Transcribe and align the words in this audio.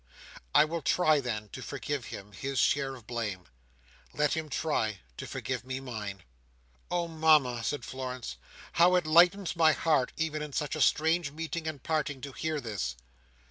I 0.55 0.65
will 0.65 0.81
try, 0.81 1.19
then, 1.19 1.49
to 1.49 1.61
forgive 1.61 2.05
him 2.05 2.31
his 2.31 2.57
share 2.57 2.95
of 2.95 3.05
blame. 3.05 3.43
Let 4.15 4.33
him 4.33 4.49
try 4.49 5.01
to 5.17 5.27
forgive 5.27 5.63
me 5.63 5.79
mine!" 5.79 6.23
"Oh 6.89 7.07
Mama!" 7.07 7.63
said 7.63 7.85
Florence. 7.85 8.37
"How 8.71 8.95
it 8.95 9.05
lightens 9.05 9.55
my 9.55 9.73
heart, 9.73 10.11
even 10.17 10.41
in 10.41 10.53
such 10.53 10.75
a 10.75 10.81
strange 10.81 11.29
meeting 11.29 11.67
and 11.67 11.83
parting, 11.83 12.19
to 12.21 12.31
hear 12.31 12.59
this!" 12.59 12.95